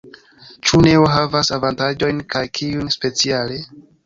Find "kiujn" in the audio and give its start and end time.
2.61-2.91